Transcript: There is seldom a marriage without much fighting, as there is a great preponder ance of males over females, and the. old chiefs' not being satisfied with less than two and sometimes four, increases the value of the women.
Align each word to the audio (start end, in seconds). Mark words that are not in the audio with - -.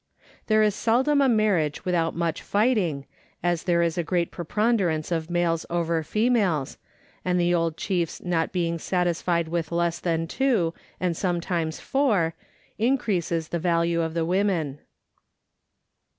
There 0.47 0.63
is 0.63 0.73
seldom 0.73 1.21
a 1.21 1.29
marriage 1.29 1.85
without 1.85 2.15
much 2.15 2.41
fighting, 2.41 3.05
as 3.43 3.61
there 3.65 3.83
is 3.83 3.99
a 3.99 4.03
great 4.03 4.31
preponder 4.31 4.91
ance 4.91 5.11
of 5.11 5.29
males 5.29 5.63
over 5.69 6.01
females, 6.01 6.79
and 7.23 7.39
the. 7.39 7.53
old 7.53 7.77
chiefs' 7.77 8.19
not 8.19 8.51
being 8.51 8.79
satisfied 8.79 9.47
with 9.47 9.71
less 9.71 9.99
than 9.99 10.25
two 10.25 10.73
and 10.99 11.15
sometimes 11.15 11.79
four, 11.79 12.33
increases 12.79 13.49
the 13.49 13.59
value 13.59 14.01
of 14.01 14.15
the 14.15 14.25
women. 14.25 14.79